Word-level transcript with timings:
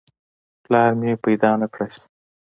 پلار 0.63 0.91
مې 0.99 1.11
پیدا 1.23 1.49
نه 1.61 1.67
کړای 1.73 1.89
شو. 1.93 2.03